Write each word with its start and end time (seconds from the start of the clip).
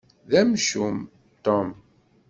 D 0.29 0.31
amcum, 0.41 0.97
Tom. 1.45 1.69